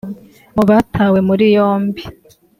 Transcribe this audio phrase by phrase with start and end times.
[0.55, 2.01] Mu batawe muri yombi